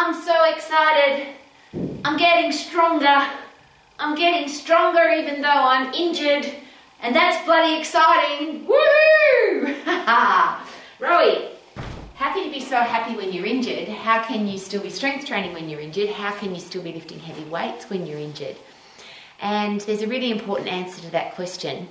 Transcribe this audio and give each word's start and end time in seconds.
I'm 0.00 0.14
so 0.14 0.44
excited. 0.44 1.34
I'm 2.04 2.16
getting 2.16 2.52
stronger. 2.52 3.26
I'm 3.98 4.14
getting 4.14 4.48
stronger 4.48 5.08
even 5.08 5.42
though 5.42 5.48
I'm 5.48 5.92
injured. 5.92 6.54
And 7.02 7.16
that's 7.16 7.44
bloody 7.44 7.80
exciting. 7.80 8.64
Woohoo! 8.64 9.74
Rowie, 11.00 11.50
how 12.14 12.32
can 12.32 12.44
you 12.44 12.52
be 12.52 12.60
so 12.60 12.76
happy 12.76 13.16
when 13.16 13.32
you're 13.32 13.44
injured? 13.44 13.88
How 13.88 14.22
can 14.22 14.46
you 14.46 14.56
still 14.56 14.80
be 14.80 14.90
strength 14.90 15.26
training 15.26 15.52
when 15.52 15.68
you're 15.68 15.80
injured? 15.80 16.10
How 16.10 16.30
can 16.30 16.54
you 16.54 16.60
still 16.60 16.82
be 16.82 16.92
lifting 16.92 17.18
heavy 17.18 17.44
weights 17.50 17.90
when 17.90 18.06
you're 18.06 18.20
injured? 18.20 18.56
And 19.40 19.80
there's 19.80 20.02
a 20.02 20.06
really 20.06 20.30
important 20.30 20.68
answer 20.68 21.02
to 21.02 21.10
that 21.10 21.34
question. 21.34 21.88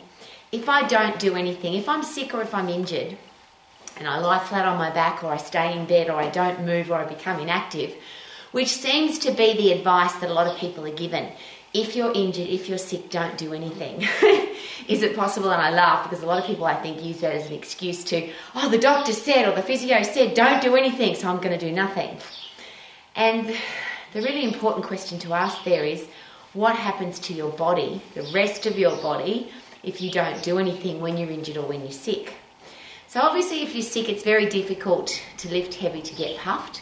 If 0.53 0.69
I 0.69 0.87
don't 0.87 1.19
do 1.19 1.35
anything, 1.35 1.73
if 1.73 1.89
I'm 1.89 2.03
sick 2.03 2.33
or 2.33 2.41
if 2.41 2.55
I'm 2.55 2.69
injured, 2.69 3.17
and 3.99 4.07
I 4.07 4.19
lie 4.19 4.39
flat 4.39 4.65
on 4.65 4.77
my 4.77 4.91
back 4.91 5.23
or 5.23 5.31
I 5.31 5.37
stay 5.37 5.77
in 5.77 5.85
bed 5.85 6.09
or 6.09 6.15
I 6.15 6.29
don't 6.29 6.65
move 6.65 6.91
or 6.91 6.95
I 6.95 7.05
become 7.05 7.39
inactive, 7.39 7.93
which 8.51 8.69
seems 8.69 9.19
to 9.19 9.31
be 9.31 9.53
the 9.53 9.71
advice 9.71 10.13
that 10.15 10.29
a 10.29 10.33
lot 10.33 10.47
of 10.47 10.57
people 10.57 10.85
are 10.85 10.91
given. 10.91 11.31
If 11.73 11.95
you're 11.95 12.13
injured, 12.13 12.47
if 12.47 12.69
you're 12.69 12.77
sick, 12.77 13.09
don't 13.09 13.37
do 13.37 13.53
anything. 13.53 14.01
Is 14.87 15.03
it 15.03 15.15
possible? 15.15 15.51
And 15.51 15.61
I 15.61 15.69
laugh 15.71 16.03
because 16.03 16.23
a 16.23 16.25
lot 16.25 16.39
of 16.39 16.45
people, 16.45 16.65
I 16.65 16.75
think, 16.75 17.03
use 17.03 17.19
that 17.21 17.33
as 17.33 17.47
an 17.47 17.53
excuse 17.53 18.03
to, 18.05 18.31
oh, 18.55 18.69
the 18.69 18.77
doctor 18.77 19.13
said 19.13 19.47
or 19.47 19.55
the 19.55 19.61
physio 19.61 20.01
said, 20.03 20.33
don't 20.33 20.61
do 20.61 20.75
anything, 20.75 21.15
so 21.15 21.27
I'm 21.27 21.37
going 21.37 21.57
to 21.57 21.65
do 21.65 21.71
nothing. 21.71 22.17
And 23.15 23.55
the 24.13 24.21
really 24.21 24.43
important 24.43 24.85
question 24.85 25.19
to 25.19 25.33
ask 25.33 25.63
there 25.63 25.83
is, 25.83 26.07
what 26.53 26.75
happens 26.75 27.19
to 27.19 27.33
your 27.33 27.51
body, 27.51 28.01
the 28.15 28.23
rest 28.33 28.65
of 28.65 28.79
your 28.79 28.95
body, 28.97 29.51
if 29.83 30.01
you 30.01 30.09
don't 30.09 30.41
do 30.41 30.57
anything 30.57 31.01
when 31.01 31.17
you're 31.17 31.29
injured 31.29 31.57
or 31.57 31.67
when 31.67 31.81
you're 31.81 31.91
sick? 31.91 32.33
So, 33.09 33.21
obviously, 33.21 33.63
if 33.63 33.73
you're 33.73 33.83
sick, 33.83 34.09
it's 34.09 34.23
very 34.23 34.47
difficult 34.47 35.21
to 35.37 35.49
lift 35.49 35.75
heavy 35.75 36.01
to 36.01 36.15
get 36.15 36.37
puffed, 36.39 36.81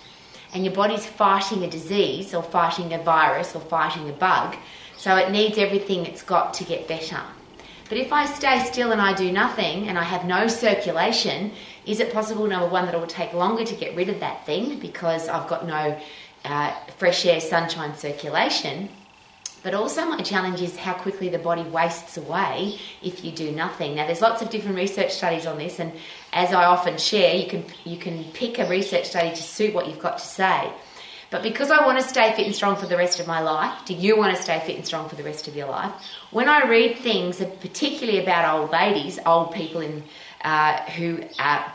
and 0.53 0.65
your 0.65 0.73
body's 0.73 1.05
fighting 1.05 1.63
a 1.63 1.69
disease 1.69 2.33
or 2.33 2.41
fighting 2.41 2.93
a 2.93 2.97
virus 2.97 3.55
or 3.55 3.61
fighting 3.61 4.09
a 4.09 4.13
bug, 4.13 4.55
so 4.97 5.15
it 5.17 5.29
needs 5.29 5.59
everything 5.59 6.03
it's 6.05 6.23
got 6.23 6.55
to 6.55 6.63
get 6.63 6.87
better. 6.87 7.21
But 7.89 7.99
if 7.99 8.11
I 8.11 8.25
stay 8.25 8.59
still 8.65 8.91
and 8.91 8.99
I 8.99 9.13
do 9.13 9.31
nothing 9.31 9.87
and 9.87 9.99
I 9.99 10.03
have 10.03 10.25
no 10.25 10.47
circulation, 10.47 11.51
is 11.85 11.99
it 11.99 12.11
possible, 12.11 12.47
number 12.47 12.67
one, 12.67 12.85
that 12.87 12.95
it 12.95 12.99
will 12.99 13.05
take 13.05 13.33
longer 13.33 13.63
to 13.63 13.75
get 13.75 13.95
rid 13.95 14.09
of 14.09 14.19
that 14.21 14.47
thing 14.47 14.79
because 14.79 15.29
I've 15.29 15.47
got 15.47 15.67
no 15.67 15.95
uh, 16.43 16.73
fresh 16.97 17.23
air, 17.27 17.39
sunshine 17.39 17.95
circulation? 17.95 18.89
But 19.65 19.73
also, 19.73 20.05
my 20.05 20.21
challenge 20.21 20.61
is 20.61 20.77
how 20.77 20.93
quickly 20.93 21.27
the 21.27 21.39
body 21.39 21.63
wastes 21.63 22.17
away 22.17 22.77
if 23.01 23.25
you 23.25 23.31
do 23.31 23.51
nothing. 23.51 23.95
Now, 23.95 24.05
there's 24.05 24.21
lots 24.21 24.43
of 24.43 24.51
different 24.51 24.75
research 24.75 25.11
studies 25.11 25.47
on 25.47 25.57
this, 25.57 25.79
and 25.79 25.91
as 26.33 26.53
I 26.53 26.65
often 26.65 26.99
share, 26.99 27.33
you 27.33 27.47
can 27.47 27.65
you 27.83 27.97
can 27.97 28.25
pick 28.25 28.59
a 28.59 28.69
research 28.69 29.07
study 29.07 29.31
to 29.31 29.41
suit 29.41 29.73
what 29.73 29.87
you've 29.87 29.97
got 29.97 30.19
to 30.19 30.23
say. 30.23 30.71
But 31.31 31.41
because 31.41 31.71
I 31.71 31.83
want 31.83 31.99
to 31.99 32.07
stay 32.07 32.31
fit 32.35 32.45
and 32.45 32.53
strong 32.53 32.75
for 32.75 32.85
the 32.85 32.95
rest 32.95 33.19
of 33.19 33.25
my 33.25 33.41
life, 33.41 33.73
do 33.87 33.95
you 33.95 34.15
want 34.15 34.37
to 34.37 34.43
stay 34.43 34.59
fit 34.59 34.75
and 34.75 34.85
strong 34.85 35.09
for 35.09 35.15
the 35.15 35.23
rest 35.23 35.47
of 35.47 35.55
your 35.55 35.67
life? 35.67 35.91
When 36.29 36.47
I 36.47 36.69
read 36.69 36.99
things, 36.99 37.37
particularly 37.37 38.21
about 38.21 38.59
old 38.59 38.69
ladies, 38.69 39.17
old 39.25 39.51
people 39.51 39.81
in 39.81 40.03
uh, 40.43 40.83
who 40.91 41.23
are 41.39 41.73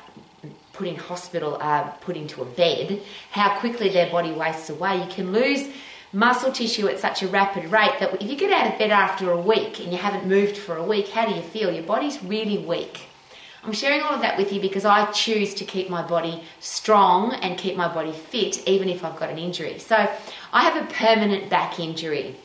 put 0.74 0.86
in 0.86 0.94
hospital, 0.94 1.56
are 1.56 1.86
uh, 1.86 1.90
put 2.02 2.16
into 2.16 2.40
a 2.40 2.44
bed, 2.44 3.02
how 3.32 3.58
quickly 3.58 3.88
their 3.88 4.08
body 4.12 4.30
wastes 4.30 4.70
away, 4.70 5.02
you 5.02 5.10
can 5.10 5.32
lose 5.32 5.68
muscle 6.12 6.52
tissue 6.52 6.88
at 6.88 6.98
such 6.98 7.22
a 7.22 7.28
rapid 7.28 7.70
rate 7.70 7.98
that 8.00 8.20
if 8.20 8.28
you 8.28 8.36
get 8.36 8.52
out 8.52 8.72
of 8.72 8.78
bed 8.78 8.90
after 8.90 9.30
a 9.30 9.40
week 9.40 9.78
and 9.80 9.92
you 9.92 9.98
haven't 9.98 10.26
moved 10.26 10.56
for 10.56 10.76
a 10.76 10.84
week, 10.84 11.08
how 11.08 11.26
do 11.26 11.34
you 11.34 11.42
feel? 11.42 11.72
Your 11.72 11.84
body's 11.84 12.22
really 12.22 12.58
weak. 12.58 13.02
I'm 13.62 13.72
sharing 13.72 14.00
all 14.00 14.14
of 14.14 14.22
that 14.22 14.38
with 14.38 14.52
you 14.52 14.60
because 14.60 14.86
I 14.86 15.10
choose 15.12 15.54
to 15.54 15.64
keep 15.64 15.90
my 15.90 16.06
body 16.06 16.42
strong 16.60 17.34
and 17.34 17.58
keep 17.58 17.76
my 17.76 17.92
body 17.92 18.12
fit 18.12 18.66
even 18.66 18.88
if 18.88 19.04
I've 19.04 19.18
got 19.18 19.28
an 19.28 19.38
injury. 19.38 19.78
So 19.78 19.96
I 20.52 20.64
have 20.64 20.82
a 20.82 20.92
permanent 20.92 21.50
back 21.50 21.78
injury. 21.78 22.36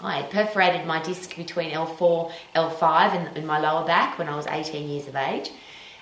I 0.00 0.22
perforated 0.22 0.86
my 0.86 1.02
disc 1.02 1.34
between 1.36 1.70
L4, 1.70 2.30
L5 2.54 3.14
in, 3.14 3.36
in 3.38 3.46
my 3.46 3.58
lower 3.58 3.84
back 3.86 4.18
when 4.18 4.28
I 4.28 4.36
was 4.36 4.46
18 4.46 4.88
years 4.88 5.08
of 5.08 5.16
age. 5.16 5.50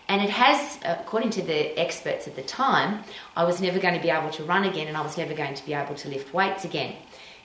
And 0.09 0.21
it 0.21 0.31
has, 0.31 0.79
according 0.85 1.31
to 1.31 1.43
the 1.43 1.79
experts 1.79 2.29
at 2.29 2.37
the 2.37 2.43
time, 2.43 3.05
I 3.37 3.45
was 3.45 3.61
never 3.61 3.79
going 3.79 3.95
to 3.95 4.01
be 4.01 4.11
able 4.11 4.31
to 4.31 4.45
run 4.45 4.65
again 4.65 4.87
and 4.87 4.97
I 4.97 5.01
was 5.01 5.17
never 5.17 5.35
going 5.35 5.55
to 5.55 5.65
be 5.65 5.73
able 5.73 5.95
to 5.95 6.09
lift 6.09 6.35
weights 6.35 6.65
again. 6.65 6.95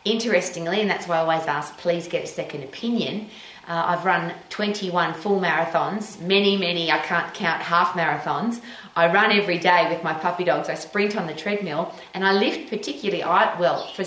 Interestingly, 0.04 0.82
and 0.82 0.90
that's 0.90 1.08
why 1.08 1.18
I 1.18 1.20
always 1.20 1.46
ask, 1.48 1.78
please 1.78 2.08
get 2.08 2.24
a 2.24 2.28
second 2.28 2.64
opinion. 2.64 3.30
Uh, 3.68 3.84
I've 3.88 4.06
run 4.06 4.34
21 4.50 5.14
full 5.14 5.40
marathons, 5.40 6.20
many, 6.22 6.58
many, 6.58 6.92
I 6.92 7.00
can't 7.00 7.34
count 7.34 7.62
half 7.62 7.94
marathons. 7.94 8.62
I 8.96 9.12
run 9.12 9.32
every 9.32 9.60
day 9.60 9.88
with 9.90 10.04
my 10.04 10.14
puppy 10.14 10.44
dogs. 10.44 10.70
I 10.70 10.76
sprint 10.76 11.16
on 11.16 11.28
the 11.28 11.34
treadmill 11.34 11.94
and 12.14 12.26
I 12.26 12.34
lift 12.34 12.70
particularly, 12.70 13.24
I, 13.24 13.58
well, 13.60 13.88
for, 13.94 14.04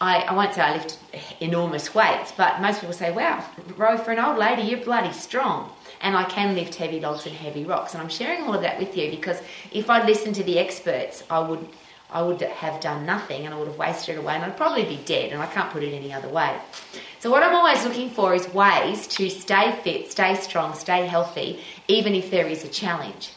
I, 0.00 0.18
I 0.22 0.34
won't 0.34 0.54
say 0.54 0.62
I 0.62 0.74
lift 0.74 0.98
enormous 1.40 1.94
weights, 1.94 2.32
but 2.36 2.60
most 2.60 2.80
people 2.80 2.92
say, 2.92 3.10
wow, 3.10 3.44
Ro, 3.76 3.96
for 3.98 4.12
an 4.12 4.18
old 4.18 4.38
lady, 4.38 4.62
you're 4.62 4.84
bloody 4.84 5.12
strong 5.12 5.72
and 6.00 6.16
I 6.16 6.24
can 6.24 6.54
lift 6.54 6.74
heavy 6.74 7.00
logs 7.00 7.26
and 7.26 7.34
heavy 7.34 7.64
rocks. 7.64 7.94
And 7.94 8.02
I'm 8.02 8.08
sharing 8.08 8.44
all 8.44 8.54
of 8.54 8.62
that 8.62 8.78
with 8.78 8.96
you 8.96 9.10
because 9.10 9.40
if 9.72 9.90
I'd 9.90 10.06
listened 10.06 10.34
to 10.36 10.42
the 10.44 10.58
experts, 10.58 11.22
I 11.30 11.40
would 11.40 11.66
I 12.12 12.22
would 12.22 12.40
have 12.40 12.80
done 12.80 13.06
nothing 13.06 13.46
and 13.46 13.54
I 13.54 13.58
would 13.58 13.68
have 13.68 13.78
wasted 13.78 14.16
it 14.16 14.18
away 14.18 14.34
and 14.34 14.44
I'd 14.44 14.56
probably 14.56 14.84
be 14.84 14.96
dead 15.04 15.32
and 15.32 15.40
I 15.40 15.46
can't 15.46 15.70
put 15.70 15.84
it 15.84 15.94
any 15.94 16.12
other 16.12 16.28
way. 16.28 16.58
So 17.20 17.30
what 17.30 17.44
I'm 17.44 17.54
always 17.54 17.84
looking 17.84 18.10
for 18.10 18.34
is 18.34 18.52
ways 18.52 19.06
to 19.08 19.30
stay 19.30 19.78
fit, 19.84 20.10
stay 20.10 20.34
strong, 20.34 20.74
stay 20.74 21.06
healthy, 21.06 21.60
even 21.86 22.14
if 22.14 22.30
there 22.30 22.46
is 22.46 22.64
a 22.64 22.68
challenge. 22.68 23.30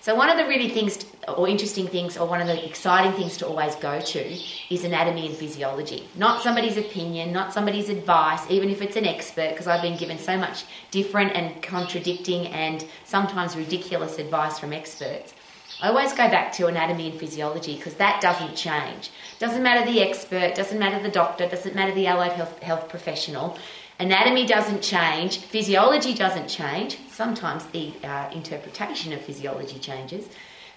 So 0.00 0.14
one 0.14 0.30
of 0.30 0.38
the 0.38 0.44
really 0.44 0.68
things 0.68 1.04
or 1.36 1.48
interesting 1.48 1.86
things 1.86 2.16
or 2.16 2.26
one 2.26 2.40
of 2.40 2.46
the 2.46 2.66
exciting 2.66 3.12
things 3.12 3.36
to 3.38 3.46
always 3.46 3.74
go 3.76 4.00
to 4.00 4.38
is 4.70 4.84
anatomy 4.84 5.26
and 5.26 5.36
physiology. 5.36 6.08
Not 6.16 6.42
somebody's 6.42 6.76
opinion, 6.76 7.32
not 7.32 7.52
somebody's 7.52 7.88
advice, 7.88 8.42
even 8.50 8.70
if 8.70 8.82
it's 8.82 8.96
an 8.96 9.06
expert, 9.06 9.50
because 9.50 9.66
I've 9.66 9.82
been 9.82 9.96
given 9.96 10.18
so 10.18 10.36
much 10.36 10.64
different 10.90 11.32
and 11.34 11.62
contradicting 11.62 12.46
and 12.48 12.84
sometimes 13.04 13.56
ridiculous 13.56 14.18
advice 14.18 14.58
from 14.58 14.72
experts. 14.72 15.34
I 15.82 15.88
always 15.88 16.12
go 16.12 16.28
back 16.28 16.52
to 16.54 16.66
anatomy 16.66 17.10
and 17.10 17.18
physiology 17.18 17.76
because 17.76 17.94
that 17.94 18.20
doesn't 18.20 18.54
change. 18.54 19.10
Doesn't 19.38 19.62
matter 19.62 19.90
the 19.90 20.02
expert, 20.02 20.54
doesn't 20.54 20.78
matter 20.78 21.02
the 21.02 21.08
doctor, 21.08 21.48
doesn't 21.48 21.74
matter 21.74 21.94
the 21.94 22.06
allied 22.06 22.32
health, 22.32 22.58
health 22.62 22.88
professional. 22.88 23.56
Anatomy 23.98 24.46
doesn't 24.46 24.82
change, 24.82 25.38
physiology 25.38 26.14
doesn't 26.14 26.48
change. 26.48 26.98
Sometimes 27.10 27.66
the 27.66 27.92
uh, 28.02 28.30
interpretation 28.32 29.12
of 29.12 29.20
physiology 29.20 29.78
changes, 29.78 30.28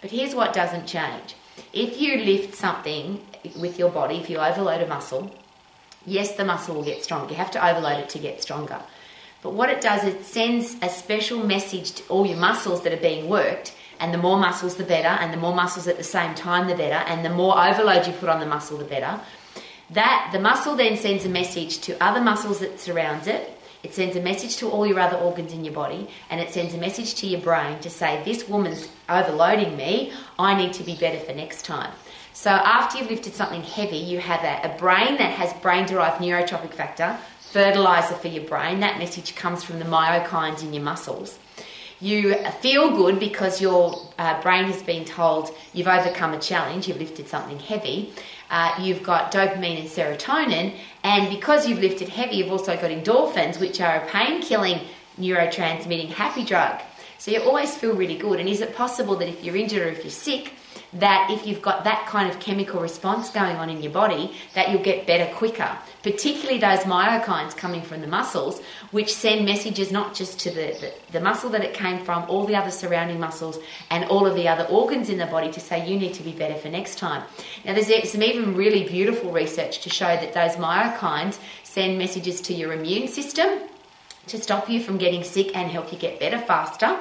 but 0.03 0.11
here's 0.11 0.35
what 0.35 0.51
doesn't 0.51 0.85
change. 0.85 1.33
If 1.71 2.01
you 2.01 2.17
lift 2.17 2.55
something 2.55 3.25
with 3.57 3.79
your 3.79 3.89
body, 3.89 4.17
if 4.17 4.29
you 4.29 4.37
overload 4.37 4.81
a 4.81 4.87
muscle, 4.87 5.33
yes, 6.05 6.35
the 6.35 6.43
muscle 6.43 6.75
will 6.75 6.83
get 6.83 7.05
stronger. 7.05 7.31
You 7.31 7.37
have 7.37 7.51
to 7.51 7.65
overload 7.65 7.99
it 7.99 8.09
to 8.09 8.19
get 8.19 8.41
stronger. 8.41 8.81
But 9.41 9.53
what 9.53 9.69
it 9.69 9.79
does, 9.79 10.03
it 10.03 10.25
sends 10.25 10.75
a 10.81 10.89
special 10.89 11.41
message 11.45 11.93
to 11.93 12.03
all 12.09 12.25
your 12.25 12.35
muscles 12.35 12.83
that 12.83 12.91
are 12.91 13.01
being 13.01 13.29
worked. 13.29 13.73
And 14.01 14.13
the 14.13 14.17
more 14.17 14.37
muscles, 14.37 14.75
the 14.75 14.83
better. 14.83 15.07
And 15.07 15.31
the 15.31 15.37
more 15.37 15.55
muscles 15.55 15.87
at 15.87 15.95
the 15.95 16.03
same 16.03 16.35
time, 16.35 16.67
the 16.67 16.75
better. 16.75 17.05
And 17.09 17.23
the 17.23 17.29
more 17.29 17.57
overload 17.57 18.05
you 18.05 18.11
put 18.11 18.27
on 18.27 18.41
the 18.41 18.45
muscle, 18.45 18.77
the 18.77 18.83
better. 18.83 19.21
That 19.91 20.31
the 20.33 20.39
muscle 20.39 20.75
then 20.75 20.97
sends 20.97 21.23
a 21.23 21.29
message 21.29 21.79
to 21.79 22.03
other 22.03 22.19
muscles 22.19 22.59
that 22.59 22.77
surrounds 22.77 23.27
it. 23.27 23.52
It 23.83 23.93
sends 23.93 24.15
a 24.15 24.21
message 24.21 24.55
to 24.57 24.69
all 24.69 24.87
your 24.87 24.99
other 24.99 25.17
organs 25.17 25.51
in 25.51 25.65
your 25.65 25.73
body, 25.73 26.07
and 26.29 26.39
it 26.39 26.51
sends 26.51 26.73
a 26.73 26.77
message 26.77 27.15
to 27.15 27.27
your 27.27 27.41
brain 27.41 27.79
to 27.79 27.89
say, 27.89 28.23
This 28.23 28.47
woman's 28.47 28.87
overloading 29.09 29.75
me. 29.75 30.13
I 30.39 30.55
need 30.55 30.71
to 30.73 30.83
be 30.83 30.95
better 30.95 31.19
for 31.19 31.33
next 31.33 31.65
time. 31.65 31.91
So, 32.31 32.49
after 32.49 32.97
you've 32.97 33.09
lifted 33.09 33.33
something 33.33 33.61
heavy, 33.61 33.97
you 33.97 34.19
have 34.19 34.41
a, 34.43 34.73
a 34.73 34.77
brain 34.79 35.17
that 35.17 35.33
has 35.33 35.53
brain 35.61 35.85
derived 35.85 36.21
neurotrophic 36.21 36.73
factor, 36.73 37.17
fertilizer 37.51 38.15
for 38.15 38.29
your 38.29 38.45
brain. 38.45 38.79
That 38.79 38.99
message 38.99 39.35
comes 39.35 39.63
from 39.63 39.79
the 39.79 39.85
myokines 39.85 40.63
in 40.63 40.73
your 40.73 40.83
muscles. 40.83 41.37
You 41.99 42.35
feel 42.61 42.95
good 42.95 43.19
because 43.19 43.61
your 43.61 43.95
uh, 44.17 44.41
brain 44.41 44.65
has 44.65 44.81
been 44.83 45.05
told 45.05 45.55
you've 45.73 45.87
overcome 45.87 46.33
a 46.33 46.39
challenge, 46.39 46.87
you've 46.87 46.97
lifted 46.99 47.29
something 47.29 47.59
heavy. 47.59 48.13
Uh, 48.53 48.71
you've 48.79 49.01
got 49.01 49.31
dopamine 49.31 49.79
and 49.79 49.89
serotonin, 49.89 50.75
and 51.03 51.27
because 51.35 51.67
you've 51.67 51.79
lifted 51.79 52.07
heavy, 52.07 52.35
you've 52.35 52.51
also 52.51 52.75
got 52.75 52.91
endorphins, 52.91 53.59
which 53.59 53.81
are 53.81 53.95
a 53.95 54.05
pain 54.05 54.43
killing 54.43 54.79
neurotransmitting 55.19 56.09
happy 56.09 56.45
drug. 56.45 56.79
So 57.17 57.31
you 57.31 57.41
always 57.41 57.75
feel 57.75 57.95
really 57.95 58.15
good. 58.15 58.39
And 58.39 58.47
is 58.47 58.61
it 58.61 58.75
possible 58.75 59.15
that 59.15 59.27
if 59.27 59.43
you're 59.43 59.55
injured 59.55 59.87
or 59.87 59.89
if 59.89 60.03
you're 60.03 60.11
sick, 60.11 60.53
that 60.95 61.29
if 61.31 61.47
you've 61.47 61.61
got 61.61 61.83
that 61.83 62.05
kind 62.07 62.29
of 62.29 62.39
chemical 62.39 62.79
response 62.79 63.29
going 63.29 63.55
on 63.55 63.69
in 63.69 63.81
your 63.81 63.91
body, 63.91 64.35
that 64.53 64.69
you'll 64.69 64.83
get 64.83 65.07
better 65.07 65.33
quicker. 65.33 65.69
Particularly 66.03 66.59
those 66.59 66.79
myokines 66.81 67.55
coming 67.55 67.81
from 67.81 68.01
the 68.01 68.07
muscles, 68.07 68.61
which 68.91 69.13
send 69.13 69.45
messages 69.45 69.91
not 69.91 70.13
just 70.13 70.39
to 70.41 70.49
the, 70.49 70.77
the, 70.79 70.93
the, 71.11 71.19
muscle 71.21 71.49
that 71.49 71.63
it 71.63 71.73
came 71.73 72.03
from, 72.03 72.23
all 72.29 72.45
the 72.45 72.55
other 72.55 72.71
surrounding 72.71 73.19
muscles, 73.19 73.57
and 73.89 74.05
all 74.05 74.25
of 74.25 74.35
the 74.35 74.47
other 74.47 74.65
organs 74.65 75.09
in 75.09 75.17
the 75.17 75.25
body 75.25 75.51
to 75.51 75.59
say 75.59 75.87
you 75.87 75.97
need 75.97 76.13
to 76.13 76.23
be 76.23 76.31
better 76.31 76.55
for 76.55 76.69
next 76.69 76.97
time. 76.97 77.23
Now, 77.65 77.73
there's 77.73 78.11
some 78.11 78.23
even 78.23 78.55
really 78.55 78.83
beautiful 78.87 79.31
research 79.31 79.81
to 79.81 79.89
show 79.89 80.07
that 80.07 80.33
those 80.33 80.57
myokines 80.57 81.39
send 81.63 81.97
messages 81.97 82.41
to 82.41 82.53
your 82.53 82.73
immune 82.73 83.07
system 83.07 83.61
to 84.27 84.41
stop 84.41 84.69
you 84.69 84.81
from 84.81 84.97
getting 84.97 85.23
sick 85.23 85.55
and 85.55 85.69
help 85.69 85.91
you 85.91 85.97
get 85.97 86.19
better 86.19 86.39
faster. 86.39 86.97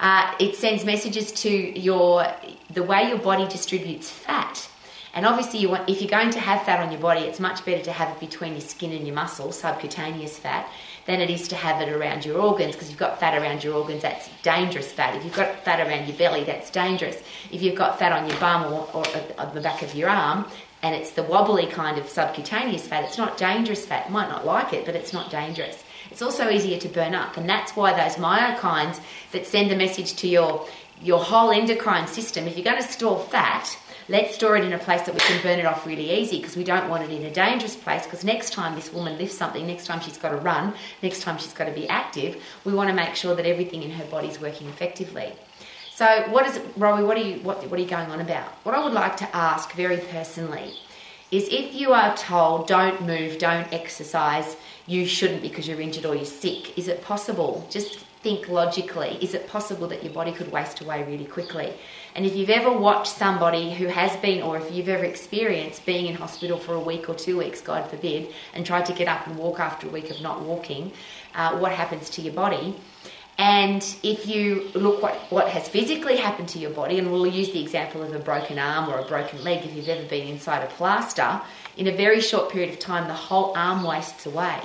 Uh, 0.00 0.34
it 0.40 0.56
sends 0.56 0.84
messages 0.84 1.30
to 1.30 1.50
your 1.78 2.26
the 2.72 2.82
way 2.82 3.08
your 3.08 3.18
body 3.18 3.46
distributes 3.46 4.10
fat. 4.10 4.68
And 5.12 5.26
obviously, 5.26 5.58
you 5.58 5.68
want, 5.68 5.88
if 5.90 6.00
you're 6.00 6.10
going 6.10 6.30
to 6.30 6.40
have 6.40 6.62
fat 6.62 6.80
on 6.80 6.92
your 6.92 7.00
body, 7.00 7.22
it's 7.22 7.40
much 7.40 7.64
better 7.64 7.82
to 7.82 7.92
have 7.92 8.16
it 8.16 8.20
between 8.20 8.52
your 8.52 8.60
skin 8.60 8.92
and 8.92 9.04
your 9.06 9.14
muscle, 9.14 9.50
subcutaneous 9.50 10.38
fat, 10.38 10.70
than 11.06 11.20
it 11.20 11.28
is 11.30 11.48
to 11.48 11.56
have 11.56 11.82
it 11.82 11.92
around 11.92 12.24
your 12.24 12.40
organs. 12.40 12.74
Because 12.74 12.90
you've 12.90 12.98
got 12.98 13.18
fat 13.18 13.36
around 13.36 13.64
your 13.64 13.74
organs, 13.74 14.02
that's 14.02 14.30
dangerous 14.42 14.92
fat. 14.92 15.16
If 15.16 15.24
you've 15.24 15.34
got 15.34 15.64
fat 15.64 15.86
around 15.86 16.06
your 16.06 16.16
belly, 16.16 16.44
that's 16.44 16.70
dangerous. 16.70 17.20
If 17.50 17.60
you've 17.60 17.74
got 17.76 17.98
fat 17.98 18.12
on 18.12 18.28
your 18.28 18.38
bum 18.38 18.72
or, 18.72 18.88
or 18.94 19.04
on 19.36 19.52
the 19.52 19.60
back 19.60 19.82
of 19.82 19.94
your 19.96 20.08
arm, 20.08 20.46
and 20.82 20.94
it's 20.94 21.10
the 21.10 21.24
wobbly 21.24 21.66
kind 21.66 21.98
of 21.98 22.08
subcutaneous 22.08 22.86
fat, 22.86 23.04
it's 23.04 23.18
not 23.18 23.36
dangerous 23.36 23.84
fat. 23.84 24.06
You 24.06 24.12
might 24.12 24.28
not 24.28 24.46
like 24.46 24.72
it, 24.72 24.86
but 24.86 24.94
it's 24.94 25.12
not 25.12 25.30
dangerous. 25.30 25.82
It's 26.10 26.22
also 26.22 26.50
easier 26.50 26.78
to 26.78 26.88
burn 26.88 27.14
up, 27.14 27.36
and 27.36 27.48
that's 27.48 27.76
why 27.76 27.92
those 27.92 28.16
myokines 28.16 29.00
that 29.32 29.46
send 29.46 29.70
a 29.70 29.76
message 29.76 30.14
to 30.16 30.28
your 30.28 30.66
your 31.02 31.22
whole 31.22 31.50
endocrine 31.50 32.06
system, 32.06 32.46
if 32.46 32.56
you're 32.56 32.64
going 32.64 32.82
to 32.82 32.92
store 32.92 33.18
fat, 33.18 33.78
let's 34.10 34.34
store 34.34 34.56
it 34.56 34.64
in 34.64 34.72
a 34.72 34.78
place 34.78 35.02
that 35.02 35.14
we 35.14 35.20
can 35.20 35.42
burn 35.42 35.58
it 35.58 35.64
off 35.64 35.86
really 35.86 36.10
easy 36.10 36.38
because 36.38 36.56
we 36.56 36.64
don't 36.64 36.90
want 36.90 37.02
it 37.02 37.10
in 37.10 37.24
a 37.24 37.30
dangerous 37.30 37.76
place 37.76 38.04
because 38.04 38.24
next 38.24 38.52
time 38.52 38.74
this 38.74 38.92
woman 38.92 39.16
lifts 39.16 39.38
something 39.38 39.66
next 39.66 39.86
time 39.86 40.00
she's 40.00 40.18
got 40.18 40.30
to 40.30 40.36
run 40.36 40.74
next 41.02 41.22
time 41.22 41.38
she's 41.38 41.52
got 41.52 41.66
to 41.66 41.72
be 41.72 41.88
active 41.88 42.42
we 42.64 42.74
want 42.74 42.88
to 42.88 42.94
make 42.94 43.14
sure 43.14 43.34
that 43.36 43.46
everything 43.46 43.82
in 43.82 43.90
her 43.90 44.04
body 44.06 44.28
is 44.28 44.40
working 44.40 44.68
effectively. 44.68 45.32
So 45.94 46.06
what 46.30 46.46
is 46.46 46.56
it 46.56 46.76
what 46.76 47.16
are 47.16 47.20
you 47.20 47.36
what, 47.40 47.62
what 47.70 47.78
are 47.78 47.82
you 47.82 47.88
going 47.88 48.10
on 48.10 48.20
about? 48.20 48.48
What 48.64 48.74
i 48.74 48.82
would 48.82 48.92
like 48.92 49.16
to 49.18 49.36
ask 49.36 49.72
very 49.72 49.98
personally 49.98 50.74
is 51.30 51.48
if 51.48 51.74
you 51.74 51.92
are 51.92 52.16
told 52.16 52.66
don't 52.66 53.02
move 53.02 53.38
don't 53.38 53.72
exercise 53.72 54.56
you 54.86 55.06
shouldn't 55.06 55.42
because 55.42 55.66
you're 55.68 55.80
injured 55.80 56.04
or 56.04 56.14
you're 56.14 56.24
sick 56.24 56.76
is 56.78 56.88
it 56.88 57.02
possible? 57.02 57.66
Just 57.70 58.04
think 58.22 58.48
logically. 58.48 59.18
Is 59.22 59.32
it 59.34 59.48
possible 59.48 59.88
that 59.88 60.04
your 60.04 60.12
body 60.12 60.32
could 60.32 60.52
waste 60.52 60.80
away 60.80 61.04
really 61.04 61.24
quickly? 61.24 61.72
And 62.14 62.26
if 62.26 62.36
you've 62.36 62.50
ever 62.50 62.70
watched 62.70 63.12
somebody 63.12 63.72
who 63.72 63.86
has 63.86 64.14
been, 64.16 64.42
or 64.42 64.58
if 64.58 64.70
you've 64.72 64.88
ever 64.88 65.04
experienced 65.04 65.86
being 65.86 66.06
in 66.06 66.14
hospital 66.14 66.58
for 66.58 66.74
a 66.74 66.80
week 66.80 67.08
or 67.08 67.14
two 67.14 67.38
weeks, 67.38 67.60
God 67.60 67.88
forbid, 67.88 68.28
and 68.52 68.66
tried 68.66 68.86
to 68.86 68.92
get 68.92 69.08
up 69.08 69.26
and 69.26 69.38
walk 69.38 69.58
after 69.58 69.86
a 69.86 69.90
week 69.90 70.10
of 70.10 70.20
not 70.20 70.42
walking, 70.42 70.92
uh, 71.34 71.58
what 71.58 71.72
happens 71.72 72.10
to 72.10 72.20
your 72.20 72.34
body? 72.34 72.76
And 73.40 73.82
if 74.02 74.26
you 74.26 74.70
look 74.74 75.02
what, 75.02 75.14
what 75.30 75.48
has 75.48 75.66
physically 75.66 76.18
happened 76.18 76.50
to 76.50 76.58
your 76.58 76.72
body, 76.72 76.98
and 76.98 77.10
we'll 77.10 77.26
use 77.26 77.50
the 77.52 77.62
example 77.62 78.02
of 78.02 78.14
a 78.14 78.18
broken 78.18 78.58
arm 78.58 78.90
or 78.90 78.98
a 78.98 79.04
broken 79.06 79.42
leg 79.42 79.64
if 79.64 79.74
you've 79.74 79.88
ever 79.88 80.06
been 80.06 80.28
inside 80.28 80.62
a 80.62 80.66
plaster, 80.66 81.40
in 81.78 81.86
a 81.86 81.96
very 81.96 82.20
short 82.20 82.52
period 82.52 82.68
of 82.68 82.78
time, 82.78 83.08
the 83.08 83.14
whole 83.14 83.56
arm 83.56 83.82
wastes 83.82 84.26
away. 84.26 84.60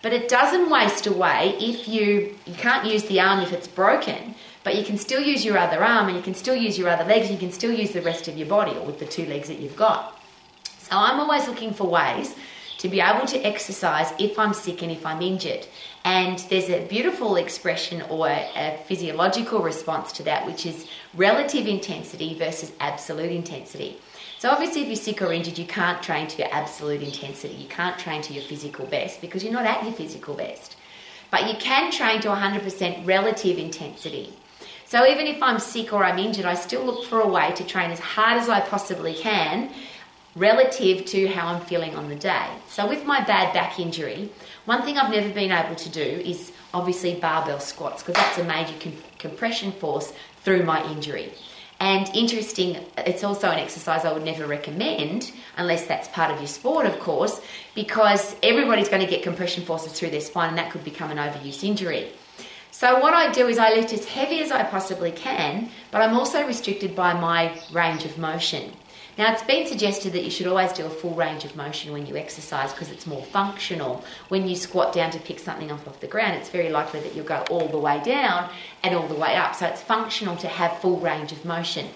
But 0.00 0.14
it 0.14 0.26
doesn't 0.26 0.70
waste 0.70 1.06
away 1.06 1.54
if 1.60 1.86
you, 1.86 2.34
you 2.46 2.54
can't 2.54 2.86
use 2.86 3.02
the 3.04 3.20
arm 3.20 3.40
if 3.40 3.52
it's 3.52 3.68
broken, 3.68 4.34
but 4.64 4.74
you 4.74 4.84
can 4.84 4.96
still 4.96 5.20
use 5.20 5.44
your 5.44 5.58
other 5.58 5.84
arm 5.84 6.06
and 6.06 6.16
you 6.16 6.22
can 6.22 6.34
still 6.34 6.56
use 6.56 6.78
your 6.78 6.88
other 6.88 7.04
legs, 7.04 7.30
you 7.30 7.36
can 7.36 7.52
still 7.52 7.72
use 7.72 7.90
the 7.90 8.00
rest 8.00 8.26
of 8.26 8.38
your 8.38 8.48
body 8.48 8.74
or 8.74 8.86
with 8.86 9.00
the 9.00 9.06
two 9.06 9.26
legs 9.26 9.48
that 9.48 9.58
you've 9.58 9.76
got. 9.76 10.18
So 10.78 10.92
I'm 10.92 11.20
always 11.20 11.46
looking 11.46 11.74
for 11.74 11.86
ways 11.86 12.34
to 12.78 12.88
be 12.88 13.00
able 13.00 13.26
to 13.26 13.38
exercise 13.40 14.12
if 14.18 14.38
I'm 14.38 14.54
sick 14.54 14.82
and 14.82 14.90
if 14.90 15.04
I'm 15.04 15.20
injured. 15.20 15.66
And 16.04 16.38
there's 16.48 16.70
a 16.70 16.86
beautiful 16.86 17.36
expression 17.36 18.02
or 18.02 18.28
a 18.28 18.78
physiological 18.86 19.60
response 19.60 20.12
to 20.12 20.22
that, 20.24 20.46
which 20.46 20.64
is 20.64 20.86
relative 21.14 21.66
intensity 21.66 22.38
versus 22.38 22.72
absolute 22.80 23.32
intensity. 23.32 23.98
So, 24.38 24.50
obviously, 24.50 24.82
if 24.82 24.86
you're 24.86 24.96
sick 24.96 25.20
or 25.20 25.32
injured, 25.32 25.58
you 25.58 25.66
can't 25.66 26.00
train 26.00 26.28
to 26.28 26.38
your 26.38 26.48
absolute 26.52 27.02
intensity. 27.02 27.54
You 27.54 27.68
can't 27.68 27.98
train 27.98 28.22
to 28.22 28.32
your 28.32 28.44
physical 28.44 28.86
best 28.86 29.20
because 29.20 29.42
you're 29.42 29.52
not 29.52 29.66
at 29.66 29.82
your 29.82 29.92
physical 29.92 30.34
best. 30.34 30.76
But 31.30 31.48
you 31.48 31.58
can 31.58 31.90
train 31.90 32.20
to 32.20 32.28
100% 32.28 33.06
relative 33.06 33.58
intensity. 33.58 34.32
So 34.86 35.06
even 35.06 35.26
if 35.26 35.42
I'm 35.42 35.58
sick 35.58 35.92
or 35.92 36.04
I'm 36.04 36.18
injured, 36.18 36.46
I 36.46 36.54
still 36.54 36.84
look 36.84 37.04
for 37.04 37.20
a 37.20 37.28
way 37.28 37.52
to 37.56 37.64
train 37.64 37.90
as 37.90 37.98
hard 37.98 38.38
as 38.38 38.48
I 38.48 38.60
possibly 38.60 39.12
can 39.12 39.70
relative 40.36 41.04
to 41.06 41.26
how 41.28 41.48
I'm 41.48 41.60
feeling 41.62 41.94
on 41.94 42.08
the 42.08 42.14
day. 42.14 42.46
So 42.68 42.88
with 42.88 43.04
my 43.04 43.24
bad 43.24 43.52
back 43.52 43.80
injury, 43.80 44.30
one 44.66 44.82
thing 44.82 44.98
I've 44.98 45.10
never 45.10 45.30
been 45.30 45.50
able 45.50 45.74
to 45.74 45.88
do 45.88 46.00
is 46.02 46.52
obviously 46.74 47.14
barbell 47.14 47.60
squats 47.60 48.02
because 48.02 48.14
that's 48.14 48.38
a 48.38 48.44
major 48.44 48.74
com- 48.80 48.92
compression 49.18 49.72
force 49.72 50.12
through 50.42 50.64
my 50.64 50.84
injury. 50.92 51.32
And 51.80 52.10
interesting, 52.14 52.76
it's 52.98 53.22
also 53.22 53.50
an 53.50 53.58
exercise 53.58 54.04
I 54.04 54.12
would 54.12 54.24
never 54.24 54.46
recommend 54.46 55.32
unless 55.56 55.86
that's 55.86 56.08
part 56.08 56.32
of 56.32 56.38
your 56.38 56.48
sport, 56.48 56.86
of 56.86 56.98
course, 56.98 57.40
because 57.74 58.34
everybody's 58.42 58.88
going 58.88 59.04
to 59.04 59.10
get 59.10 59.22
compression 59.22 59.64
forces 59.64 59.92
through 59.92 60.10
their 60.10 60.20
spine 60.20 60.50
and 60.50 60.58
that 60.58 60.72
could 60.72 60.82
become 60.82 61.12
an 61.12 61.18
overuse 61.18 61.62
injury. 61.62 62.10
So 62.72 62.98
what 63.00 63.14
I 63.14 63.30
do 63.32 63.48
is 63.48 63.58
I 63.58 63.70
lift 63.70 63.92
as 63.92 64.04
heavy 64.04 64.40
as 64.40 64.50
I 64.50 64.64
possibly 64.64 65.12
can, 65.12 65.70
but 65.90 66.02
I'm 66.02 66.14
also 66.14 66.46
restricted 66.46 66.94
by 66.94 67.12
my 67.12 67.58
range 67.72 68.04
of 68.04 68.18
motion. 68.18 68.72
Now, 69.18 69.32
it's 69.32 69.42
been 69.42 69.66
suggested 69.66 70.12
that 70.12 70.22
you 70.22 70.30
should 70.30 70.46
always 70.46 70.72
do 70.72 70.86
a 70.86 70.90
full 70.90 71.12
range 71.12 71.44
of 71.44 71.56
motion 71.56 71.92
when 71.92 72.06
you 72.06 72.16
exercise 72.16 72.72
because 72.72 72.92
it's 72.92 73.04
more 73.04 73.24
functional. 73.24 74.04
When 74.28 74.46
you 74.46 74.54
squat 74.54 74.94
down 74.94 75.10
to 75.10 75.18
pick 75.18 75.40
something 75.40 75.72
up 75.72 75.88
off 75.88 75.98
the 75.98 76.06
ground, 76.06 76.36
it's 76.36 76.50
very 76.50 76.70
likely 76.70 77.00
that 77.00 77.16
you'll 77.16 77.24
go 77.24 77.44
all 77.50 77.66
the 77.66 77.78
way 77.78 78.00
down 78.04 78.48
and 78.84 78.94
all 78.94 79.08
the 79.08 79.16
way 79.16 79.34
up. 79.34 79.56
So 79.56 79.66
it's 79.66 79.82
functional 79.82 80.36
to 80.36 80.46
have 80.46 80.78
full 80.78 81.00
range 81.00 81.32
of 81.32 81.44
motion. 81.44 81.88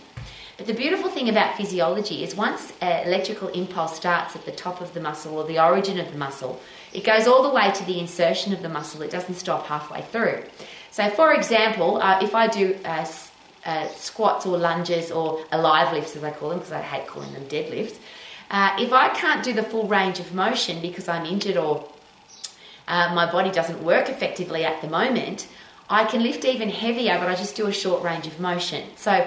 But 0.56 0.66
the 0.66 0.74
beautiful 0.74 1.10
thing 1.10 1.28
about 1.28 1.56
physiology 1.56 2.24
is 2.24 2.34
once 2.34 2.72
an 2.80 3.06
electrical 3.06 3.48
impulse 3.50 3.94
starts 3.94 4.34
at 4.34 4.44
the 4.44 4.50
top 4.50 4.80
of 4.80 4.92
the 4.92 5.00
muscle 5.00 5.38
or 5.38 5.44
the 5.44 5.64
origin 5.64 6.00
of 6.00 6.10
the 6.10 6.18
muscle, 6.18 6.60
it 6.92 7.04
goes 7.04 7.28
all 7.28 7.44
the 7.44 7.54
way 7.54 7.70
to 7.70 7.84
the 7.84 8.00
insertion 8.00 8.52
of 8.52 8.62
the 8.62 8.68
muscle. 8.68 9.00
It 9.00 9.12
doesn't 9.12 9.36
stop 9.36 9.66
halfway 9.66 10.02
through. 10.02 10.42
So, 10.90 11.08
for 11.08 11.32
example, 11.32 11.98
uh, 11.98 12.18
if 12.20 12.34
I 12.34 12.48
do 12.48 12.76
uh, 12.84 13.06
uh, 13.64 13.88
squats 13.88 14.46
or 14.46 14.58
lunges 14.58 15.10
or 15.10 15.44
alive 15.52 15.92
lifts, 15.92 16.16
as 16.16 16.24
I 16.24 16.30
call 16.30 16.50
them, 16.50 16.58
because 16.58 16.72
I 16.72 16.82
hate 16.82 17.06
calling 17.06 17.32
them 17.32 17.44
deadlifts, 17.44 17.96
uh, 18.50 18.76
if 18.78 18.92
I 18.92 19.08
can't 19.08 19.42
do 19.42 19.52
the 19.52 19.62
full 19.62 19.88
range 19.88 20.20
of 20.20 20.34
motion 20.34 20.82
because 20.82 21.08
I'm 21.08 21.24
injured 21.24 21.56
or 21.56 21.88
uh, 22.86 23.14
my 23.14 23.30
body 23.30 23.50
doesn't 23.50 23.82
work 23.82 24.10
effectively 24.10 24.64
at 24.64 24.82
the 24.82 24.88
moment, 24.88 25.48
I 25.88 26.04
can 26.04 26.22
lift 26.22 26.44
even 26.44 26.68
heavier, 26.68 27.18
but 27.18 27.28
I 27.28 27.34
just 27.34 27.56
do 27.56 27.66
a 27.66 27.72
short 27.72 28.02
range 28.02 28.26
of 28.26 28.38
motion. 28.40 28.84
So, 28.96 29.26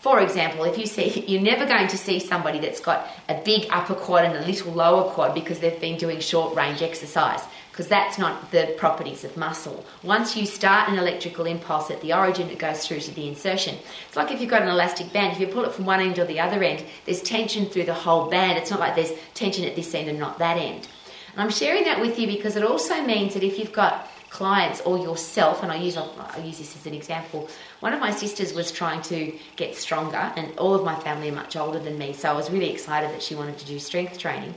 for 0.00 0.20
example, 0.20 0.64
if 0.64 0.76
you 0.76 0.86
see, 0.86 1.24
you're 1.28 1.42
never 1.42 1.66
going 1.66 1.88
to 1.88 1.96
see 1.96 2.18
somebody 2.18 2.58
that's 2.58 2.80
got 2.80 3.08
a 3.28 3.40
big 3.42 3.66
upper 3.70 3.94
quad 3.94 4.24
and 4.24 4.36
a 4.36 4.46
little 4.46 4.72
lower 4.72 5.10
quad 5.10 5.34
because 5.34 5.60
they've 5.60 5.80
been 5.80 5.96
doing 5.96 6.20
short 6.20 6.54
range 6.54 6.82
exercise, 6.82 7.42
because 7.70 7.88
that's 7.88 8.18
not 8.18 8.50
the 8.50 8.74
properties 8.76 9.24
of 9.24 9.36
muscle. 9.36 9.84
Once 10.02 10.36
you 10.36 10.44
start 10.44 10.88
an 10.88 10.98
electrical 10.98 11.46
impulse 11.46 11.90
at 11.90 12.00
the 12.00 12.12
origin, 12.12 12.50
it 12.50 12.58
goes 12.58 12.86
through 12.86 13.00
to 13.00 13.14
the 13.14 13.28
insertion. 13.28 13.76
It's 14.08 14.16
like 14.16 14.30
if 14.30 14.40
you've 14.40 14.50
got 14.50 14.62
an 14.62 14.68
elastic 14.68 15.12
band, 15.12 15.32
if 15.32 15.40
you 15.40 15.46
pull 15.46 15.64
it 15.64 15.72
from 15.72 15.86
one 15.86 16.00
end 16.00 16.18
or 16.18 16.24
the 16.24 16.40
other 16.40 16.62
end, 16.62 16.84
there's 17.04 17.22
tension 17.22 17.66
through 17.66 17.84
the 17.84 17.94
whole 17.94 18.28
band. 18.28 18.58
It's 18.58 18.70
not 18.70 18.80
like 18.80 18.94
there's 18.94 19.12
tension 19.34 19.64
at 19.64 19.76
this 19.76 19.94
end 19.94 20.08
and 20.08 20.18
not 20.18 20.38
that 20.38 20.56
end. 20.56 20.88
And 21.32 21.40
I'm 21.40 21.50
sharing 21.50 21.84
that 21.84 22.00
with 22.00 22.18
you 22.18 22.26
because 22.26 22.56
it 22.56 22.64
also 22.64 23.02
means 23.02 23.34
that 23.34 23.44
if 23.44 23.58
you've 23.58 23.72
got 23.72 24.08
clients 24.30 24.80
or 24.82 24.96
yourself, 24.96 25.62
and 25.62 25.70
I 25.70 25.76
use 25.76 25.96
I 25.96 26.38
use 26.38 26.58
this 26.58 26.76
as 26.76 26.86
an 26.86 26.94
example. 26.94 27.48
One 27.80 27.92
of 27.92 28.00
my 28.00 28.12
sisters 28.12 28.54
was 28.54 28.70
trying 28.70 29.02
to 29.02 29.36
get 29.56 29.76
stronger, 29.76 30.32
and 30.36 30.56
all 30.56 30.74
of 30.74 30.84
my 30.84 30.94
family 30.94 31.28
are 31.28 31.34
much 31.34 31.56
older 31.56 31.80
than 31.80 31.98
me, 31.98 32.12
so 32.12 32.30
I 32.30 32.32
was 32.32 32.50
really 32.50 32.70
excited 32.70 33.10
that 33.10 33.22
she 33.22 33.34
wanted 33.34 33.58
to 33.58 33.66
do 33.66 33.78
strength 33.78 34.18
training. 34.18 34.54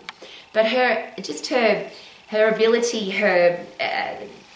But 0.53 0.67
her 0.67 1.11
just 1.21 1.47
her 1.47 1.89
her 2.33 2.49
ability, 2.49 3.11
her 3.11 3.63
uh, 3.79 4.15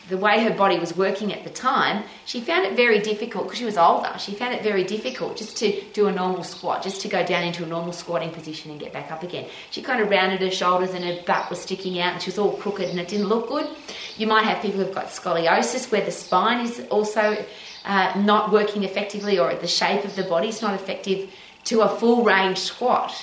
the 0.10 0.18
way 0.18 0.42
her 0.42 0.54
body 0.54 0.80
was 0.80 0.96
working 0.96 1.34
at 1.34 1.44
the 1.44 1.50
time, 1.50 2.04
she 2.26 2.40
found 2.40 2.66
it 2.66 2.76
very 2.76 3.00
difficult 3.00 3.44
because 3.46 3.60
she 3.60 3.66
was 3.66 3.78
older. 3.78 4.14
She 4.18 4.34
found 4.34 4.54
it 4.54 4.64
very 4.64 4.84
difficult 4.84 5.36
just 5.36 5.58
to 5.58 5.82
do 5.92 6.08
a 6.08 6.12
normal 6.12 6.44
squat, 6.44 6.82
just 6.82 7.02
to 7.02 7.10
go 7.10 7.26
down 7.26 7.44
into 7.44 7.64
a 7.64 7.68
normal 7.68 7.92
squatting 7.92 8.32
position 8.32 8.72
and 8.72 8.80
get 8.80 8.94
back 8.94 9.12
up 9.12 9.24
again. 9.24 9.50
She 9.70 9.82
kind 9.82 10.02
of 10.02 10.10
rounded 10.10 10.40
her 10.40 10.52
shoulders 10.52 10.92
and 10.92 11.04
her 11.04 11.22
butt 11.26 11.50
was 11.50 11.60
sticking 11.60 12.00
out 12.00 12.14
and 12.14 12.22
she 12.22 12.30
was 12.30 12.40
all 12.40 12.54
crooked 12.54 12.90
and 12.90 13.00
it 13.00 13.10
didn't 13.10 13.28
look 13.28 13.50
good. 13.50 13.68
You 14.16 14.28
might 14.28 14.46
have 14.46 14.62
people 14.62 14.80
who've 14.80 14.96
got 14.96 15.08
scoliosis 15.08 15.92
where 15.92 16.06
the 16.06 16.12
spine 16.12 16.66
is 16.66 16.86
also 16.90 17.46
uh, 17.84 18.14
not 18.18 18.52
working 18.52 18.84
effectively 18.84 19.38
or 19.38 19.54
the 19.56 19.68
shape 19.68 20.06
of 20.06 20.16
the 20.16 20.24
body 20.24 20.48
is 20.48 20.62
not 20.62 20.74
effective 20.74 21.30
to 21.66 21.82
a 21.82 21.90
full 21.90 22.24
range 22.24 22.60
squat. 22.60 23.14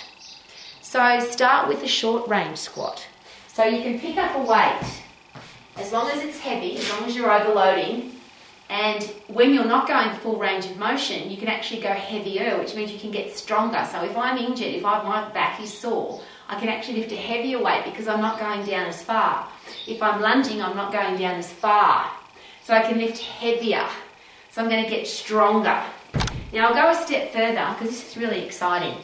So 0.82 1.18
start 1.20 1.66
with 1.68 1.82
a 1.82 1.88
short 1.88 2.28
range 2.28 2.58
squat. 2.58 3.06
So 3.54 3.62
you 3.62 3.82
can 3.82 4.00
pick 4.00 4.16
up 4.16 4.34
a 4.34 4.42
weight 4.42 5.02
as 5.76 5.92
long 5.92 6.10
as 6.10 6.24
it's 6.24 6.40
heavy, 6.40 6.76
as 6.76 6.90
long 6.90 7.04
as 7.04 7.14
you're 7.14 7.30
overloading, 7.30 8.10
and 8.68 9.04
when 9.28 9.54
you're 9.54 9.64
not 9.64 9.86
going 9.86 10.10
full 10.18 10.38
range 10.40 10.66
of 10.66 10.76
motion, 10.76 11.30
you 11.30 11.36
can 11.36 11.46
actually 11.46 11.80
go 11.80 11.90
heavier, 11.90 12.58
which 12.58 12.74
means 12.74 12.90
you 12.90 12.98
can 12.98 13.12
get 13.12 13.36
stronger. 13.36 13.86
So 13.88 14.02
if 14.02 14.16
I'm 14.16 14.38
injured, 14.38 14.74
if 14.74 14.84
I, 14.84 15.04
my 15.04 15.28
back 15.30 15.60
is 15.60 15.72
sore, 15.72 16.20
I 16.48 16.58
can 16.58 16.68
actually 16.68 16.98
lift 16.98 17.12
a 17.12 17.16
heavier 17.16 17.62
weight 17.62 17.84
because 17.84 18.08
I'm 18.08 18.20
not 18.20 18.40
going 18.40 18.66
down 18.66 18.86
as 18.86 19.00
far. 19.04 19.48
If 19.86 20.02
I'm 20.02 20.20
lunging, 20.20 20.60
I'm 20.60 20.74
not 20.74 20.92
going 20.92 21.16
down 21.16 21.36
as 21.36 21.52
far. 21.52 22.10
So 22.64 22.74
I 22.74 22.80
can 22.80 22.98
lift 22.98 23.18
heavier. 23.18 23.86
So 24.50 24.62
I'm 24.62 24.68
going 24.68 24.82
to 24.82 24.90
get 24.90 25.06
stronger. 25.06 25.80
Now 26.52 26.70
I'll 26.70 26.74
go 26.74 26.90
a 26.90 27.06
step 27.06 27.32
further 27.32 27.68
because 27.74 27.90
this 27.90 28.10
is 28.10 28.16
really 28.16 28.44
exciting. 28.44 28.96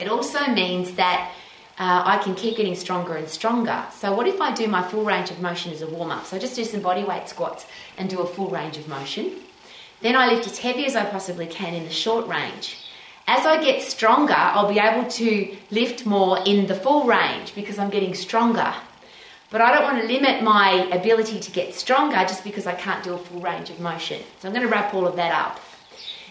It 0.00 0.08
also 0.08 0.44
means 0.48 0.94
that 0.94 1.32
uh, 1.80 2.02
I 2.04 2.18
can 2.18 2.34
keep 2.34 2.58
getting 2.58 2.74
stronger 2.74 3.16
and 3.16 3.26
stronger. 3.26 3.82
So, 3.90 4.14
what 4.14 4.26
if 4.26 4.38
I 4.38 4.52
do 4.52 4.68
my 4.68 4.82
full 4.82 5.02
range 5.02 5.30
of 5.30 5.40
motion 5.40 5.72
as 5.72 5.80
a 5.80 5.86
warm 5.86 6.10
up? 6.10 6.26
So, 6.26 6.36
I 6.36 6.38
just 6.38 6.54
do 6.54 6.62
some 6.62 6.82
body 6.82 7.04
weight 7.04 7.26
squats 7.26 7.66
and 7.96 8.10
do 8.10 8.20
a 8.20 8.26
full 8.26 8.50
range 8.50 8.76
of 8.76 8.86
motion. 8.86 9.32
Then 10.02 10.14
I 10.14 10.26
lift 10.28 10.46
as 10.46 10.58
heavy 10.58 10.84
as 10.84 10.94
I 10.94 11.06
possibly 11.06 11.46
can 11.46 11.72
in 11.72 11.84
the 11.84 11.90
short 11.90 12.26
range. 12.26 12.76
As 13.26 13.46
I 13.46 13.62
get 13.64 13.80
stronger, 13.80 14.34
I'll 14.36 14.68
be 14.68 14.78
able 14.78 15.08
to 15.08 15.56
lift 15.70 16.04
more 16.04 16.38
in 16.44 16.66
the 16.66 16.74
full 16.74 17.04
range 17.04 17.54
because 17.54 17.78
I'm 17.78 17.88
getting 17.88 18.14
stronger. 18.14 18.74
But 19.50 19.62
I 19.62 19.72
don't 19.72 19.84
want 19.84 20.02
to 20.02 20.06
limit 20.06 20.42
my 20.42 20.86
ability 20.92 21.40
to 21.40 21.50
get 21.50 21.74
stronger 21.74 22.18
just 22.18 22.44
because 22.44 22.66
I 22.66 22.74
can't 22.74 23.02
do 23.02 23.14
a 23.14 23.18
full 23.18 23.40
range 23.40 23.70
of 23.70 23.80
motion. 23.80 24.22
So 24.40 24.48
I'm 24.48 24.54
going 24.54 24.66
to 24.66 24.72
wrap 24.72 24.92
all 24.92 25.06
of 25.06 25.16
that 25.16 25.32
up. 25.32 25.60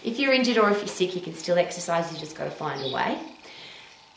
If 0.04 0.20
you're 0.20 0.32
injured 0.32 0.58
or 0.58 0.70
if 0.70 0.78
you're 0.78 0.86
sick, 0.86 1.16
you 1.16 1.20
can 1.20 1.34
still 1.34 1.58
exercise, 1.58 2.12
you 2.12 2.18
just 2.18 2.36
got 2.36 2.44
to 2.44 2.50
find 2.50 2.80
a 2.84 2.94
way. 2.94 3.18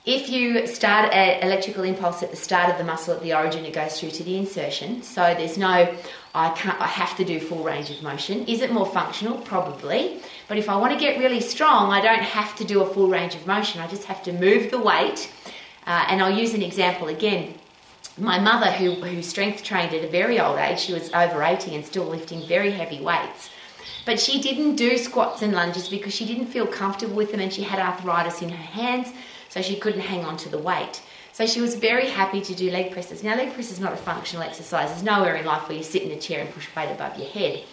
If 0.05 0.29
you 0.29 0.67
start 0.67 1.13
an 1.13 1.41
electrical 1.43 1.85
impulse 1.85 2.23
at 2.23 2.29
the 2.29 2.35
start 2.35 2.69
of 2.69 2.77
the 2.77 2.83
muscle 2.83 3.13
at 3.13 3.21
the 3.23 3.33
origin, 3.33 3.63
it 3.63 3.71
goes 3.71 3.97
through 3.97 4.11
to 4.11 4.23
the 4.23 4.37
insertion. 4.37 5.01
So 5.01 5.33
there's 5.33 5.57
no, 5.57 5.95
I 6.35 6.49
can't, 6.49 6.79
I 6.81 6.87
have 6.87 7.15
to 7.17 7.23
do 7.23 7.39
full 7.39 7.63
range 7.63 7.89
of 7.89 8.03
motion. 8.03 8.45
Is 8.45 8.59
it 8.59 8.73
more 8.73 8.85
functional? 8.85 9.37
Probably. 9.37 10.19
But 10.49 10.57
if 10.57 10.67
I 10.67 10.75
want 10.75 10.91
to 10.91 10.99
get 10.99 11.19
really 11.19 11.39
strong, 11.39 11.89
I 11.89 12.01
don't 12.01 12.21
have 12.21 12.53
to 12.57 12.65
do 12.65 12.81
a 12.81 12.93
full 12.93 13.07
range 13.07 13.33
of 13.35 13.47
motion. 13.47 13.79
I 13.79 13.87
just 13.87 14.03
have 14.03 14.21
to 14.23 14.33
move 14.33 14.71
the 14.71 14.77
weight. 14.77 15.31
Uh, 15.87 16.05
and 16.09 16.21
I'll 16.21 16.37
use 16.37 16.53
an 16.53 16.63
example 16.63 17.07
again. 17.07 17.53
My 18.17 18.39
mother, 18.39 18.71
who, 18.71 18.95
who 18.95 19.23
strength 19.23 19.63
trained 19.63 19.93
at 19.93 20.03
a 20.03 20.09
very 20.09 20.37
old 20.37 20.57
age, 20.57 20.81
she 20.81 20.91
was 20.91 21.13
over 21.13 21.41
80 21.41 21.75
and 21.75 21.85
still 21.85 22.03
lifting 22.03 22.45
very 22.45 22.71
heavy 22.71 22.99
weights. 22.99 23.49
But 24.05 24.19
she 24.19 24.41
didn't 24.41 24.75
do 24.75 24.97
squats 24.97 25.41
and 25.41 25.53
lunges 25.53 25.87
because 25.87 26.13
she 26.13 26.25
didn't 26.25 26.47
feel 26.47 26.67
comfortable 26.67 27.15
with 27.15 27.31
them 27.31 27.39
and 27.39 27.53
she 27.53 27.63
had 27.63 27.79
arthritis 27.79 28.41
in 28.41 28.49
her 28.49 28.55
hands, 28.55 29.13
so 29.53 29.61
she 29.61 29.75
couldn't 29.75 30.01
hang 30.01 30.25
on 30.25 30.35
to 30.35 30.49
the 30.49 30.57
weight. 30.57 30.99
So 31.31 31.45
she 31.45 31.61
was 31.61 31.75
very 31.75 32.09
happy 32.09 32.41
to 32.41 32.55
do 32.55 32.71
leg 32.71 32.91
presses. 32.91 33.23
Now, 33.23 33.35
leg 33.35 33.53
press 33.53 33.71
is 33.71 33.79
not 33.79 33.93
a 33.93 33.97
functional 33.97 34.43
exercise. 34.43 34.89
There's 34.89 35.03
nowhere 35.03 35.35
in 35.35 35.45
life 35.45 35.69
where 35.69 35.77
you 35.77 35.83
sit 35.83 36.01
in 36.01 36.09
a 36.09 36.19
chair 36.19 36.41
and 36.41 36.51
push 36.51 36.67
weight 36.75 36.89
above 36.89 37.19
your 37.19 37.27
head. 37.27 37.63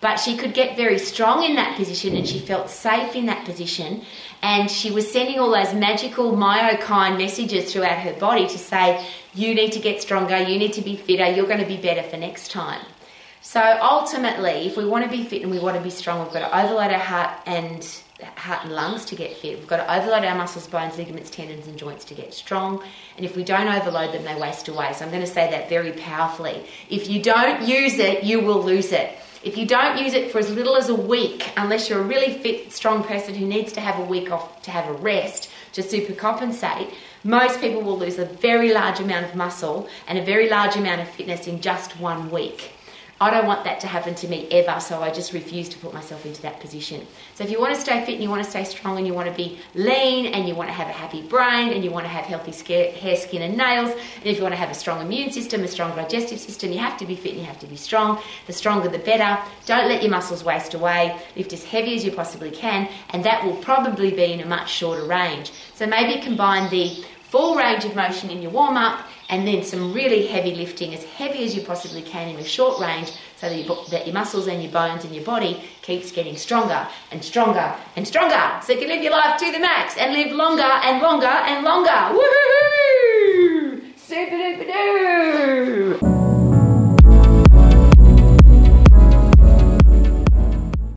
But 0.00 0.16
she 0.16 0.38
could 0.38 0.54
get 0.54 0.78
very 0.78 0.98
strong 0.98 1.44
in 1.44 1.56
that 1.56 1.76
position 1.76 2.16
and 2.16 2.26
she 2.26 2.38
felt 2.38 2.70
safe 2.70 3.14
in 3.14 3.26
that 3.26 3.44
position. 3.44 4.04
And 4.40 4.70
she 4.70 4.90
was 4.90 5.10
sending 5.12 5.38
all 5.38 5.50
those 5.50 5.74
magical 5.74 6.32
myokine 6.32 7.18
messages 7.18 7.74
throughout 7.74 7.98
her 7.98 8.14
body 8.14 8.48
to 8.48 8.58
say, 8.58 9.06
you 9.34 9.54
need 9.54 9.72
to 9.72 9.80
get 9.80 10.00
stronger, 10.00 10.38
you 10.38 10.58
need 10.58 10.72
to 10.74 10.82
be 10.82 10.96
fitter, 10.96 11.26
you're 11.30 11.46
going 11.46 11.60
to 11.60 11.66
be 11.66 11.76
better 11.76 12.02
for 12.08 12.16
next 12.16 12.50
time. 12.50 12.80
So 13.42 13.60
ultimately, 13.82 14.66
if 14.66 14.78
we 14.78 14.86
want 14.86 15.04
to 15.04 15.10
be 15.10 15.24
fit 15.24 15.42
and 15.42 15.50
we 15.50 15.58
want 15.58 15.76
to 15.76 15.82
be 15.82 15.90
strong, 15.90 16.22
we've 16.22 16.32
got 16.32 16.48
to 16.48 16.58
overload 16.58 16.90
our 16.90 16.98
heart 16.98 17.38
and 17.44 17.86
heart 18.22 18.64
and 18.64 18.74
lungs 18.74 19.04
to 19.06 19.16
get 19.16 19.36
fit. 19.36 19.58
We've 19.58 19.68
got 19.68 19.78
to 19.78 19.96
overload 19.96 20.24
our 20.24 20.34
muscles, 20.34 20.66
bones, 20.66 20.96
ligaments, 20.96 21.30
tendons, 21.30 21.66
and 21.66 21.78
joints 21.78 22.04
to 22.06 22.14
get 22.14 22.34
strong. 22.34 22.82
And 23.16 23.24
if 23.24 23.36
we 23.36 23.44
don't 23.44 23.68
overload 23.68 24.12
them, 24.12 24.24
they 24.24 24.34
waste 24.34 24.68
away. 24.68 24.92
So 24.92 25.04
I'm 25.04 25.10
going 25.10 25.22
to 25.22 25.26
say 25.26 25.50
that 25.50 25.68
very 25.68 25.92
powerfully. 25.92 26.66
If 26.90 27.08
you 27.08 27.22
don't 27.22 27.66
use 27.66 27.98
it, 27.98 28.24
you 28.24 28.40
will 28.40 28.62
lose 28.62 28.92
it. 28.92 29.16
If 29.44 29.56
you 29.56 29.66
don't 29.66 29.98
use 29.98 30.14
it 30.14 30.32
for 30.32 30.38
as 30.38 30.50
little 30.50 30.76
as 30.76 30.88
a 30.88 30.94
week, 30.94 31.52
unless 31.56 31.88
you're 31.88 32.00
a 32.00 32.04
really 32.04 32.38
fit, 32.38 32.72
strong 32.72 33.04
person 33.04 33.34
who 33.34 33.46
needs 33.46 33.72
to 33.74 33.80
have 33.80 34.00
a 34.00 34.04
week 34.04 34.32
off 34.32 34.62
to 34.62 34.72
have 34.72 34.88
a 34.88 34.94
rest 34.94 35.50
to 35.74 35.82
super 35.82 36.12
compensate, 36.12 36.92
most 37.22 37.60
people 37.60 37.82
will 37.82 37.98
lose 37.98 38.18
a 38.18 38.24
very 38.24 38.72
large 38.72 38.98
amount 38.98 39.26
of 39.26 39.36
muscle 39.36 39.88
and 40.08 40.18
a 40.18 40.24
very 40.24 40.48
large 40.48 40.74
amount 40.74 41.00
of 41.00 41.08
fitness 41.08 41.46
in 41.46 41.60
just 41.60 42.00
one 42.00 42.30
week. 42.32 42.72
I 43.20 43.30
don't 43.30 43.46
want 43.46 43.64
that 43.64 43.80
to 43.80 43.88
happen 43.88 44.14
to 44.14 44.28
me 44.28 44.46
ever, 44.52 44.78
so 44.78 45.02
I 45.02 45.10
just 45.10 45.32
refuse 45.32 45.68
to 45.70 45.78
put 45.78 45.92
myself 45.92 46.24
into 46.24 46.40
that 46.42 46.60
position. 46.60 47.04
So 47.34 47.42
if 47.42 47.50
you 47.50 47.60
want 47.60 47.74
to 47.74 47.80
stay 47.80 48.04
fit 48.04 48.14
and 48.14 48.22
you 48.22 48.30
want 48.30 48.44
to 48.44 48.50
stay 48.50 48.62
strong 48.62 48.96
and 48.96 49.06
you 49.08 49.12
want 49.12 49.28
to 49.28 49.34
be 49.34 49.58
lean 49.74 50.26
and 50.26 50.48
you 50.48 50.54
want 50.54 50.68
to 50.68 50.72
have 50.72 50.86
a 50.86 50.92
happy 50.92 51.22
brain 51.22 51.72
and 51.72 51.82
you 51.82 51.90
want 51.90 52.04
to 52.04 52.08
have 52.08 52.26
healthy 52.26 52.52
hair, 52.92 53.16
skin, 53.16 53.42
and 53.42 53.56
nails, 53.56 53.90
and 53.90 54.26
if 54.26 54.36
you 54.36 54.42
want 54.42 54.52
to 54.52 54.58
have 54.58 54.70
a 54.70 54.74
strong 54.74 55.04
immune 55.04 55.32
system, 55.32 55.64
a 55.64 55.68
strong 55.68 55.96
digestive 55.96 56.38
system, 56.38 56.70
you 56.70 56.78
have 56.78 56.96
to 56.98 57.06
be 57.06 57.16
fit 57.16 57.32
and 57.32 57.40
you 57.40 57.46
have 57.46 57.58
to 57.58 57.66
be 57.66 57.76
strong. 57.76 58.22
The 58.46 58.52
stronger 58.52 58.88
the 58.88 59.00
better. 59.00 59.42
Don't 59.66 59.88
let 59.88 60.00
your 60.02 60.12
muscles 60.12 60.44
waste 60.44 60.74
away. 60.74 61.20
Lift 61.34 61.52
as 61.52 61.64
heavy 61.64 61.96
as 61.96 62.04
you 62.04 62.12
possibly 62.12 62.52
can, 62.52 62.88
and 63.10 63.24
that 63.24 63.44
will 63.44 63.56
probably 63.56 64.12
be 64.12 64.32
in 64.32 64.40
a 64.40 64.46
much 64.46 64.70
shorter 64.70 65.04
range. 65.04 65.50
So 65.74 65.86
maybe 65.86 66.22
combine 66.22 66.70
the 66.70 67.04
full 67.30 67.56
range 67.56 67.84
of 67.84 67.94
motion 67.96 68.30
in 68.30 68.40
your 68.40 68.52
warm 68.52 68.76
up 68.76 69.06
and 69.28 69.46
then 69.46 69.62
some 69.62 69.92
really 69.92 70.26
heavy 70.26 70.54
lifting, 70.54 70.94
as 70.94 71.04
heavy 71.04 71.44
as 71.44 71.54
you 71.54 71.62
possibly 71.62 72.02
can 72.02 72.28
in 72.28 72.36
a 72.36 72.44
short 72.44 72.80
range, 72.80 73.12
so 73.36 73.48
that, 73.48 73.56
you, 73.56 73.76
that 73.90 74.06
your 74.06 74.14
muscles 74.14 74.48
and 74.48 74.62
your 74.62 74.72
bones 74.72 75.04
and 75.04 75.14
your 75.14 75.24
body 75.24 75.62
keeps 75.82 76.10
getting 76.10 76.36
stronger 76.36 76.88
and 77.12 77.22
stronger 77.22 77.74
and 77.96 78.06
stronger, 78.06 78.60
so 78.62 78.72
you 78.72 78.78
can 78.78 78.88
live 78.88 79.02
your 79.02 79.12
life 79.12 79.38
to 79.38 79.52
the 79.52 79.58
max 79.58 79.96
and 79.96 80.12
live 80.12 80.32
longer 80.32 80.62
and 80.62 81.02
longer 81.02 81.26
and 81.26 81.64
longer. 81.64 81.90
Woohoo! 82.18 83.98
Super 83.98 84.36
duper 84.36 86.00
doo! 86.00 86.17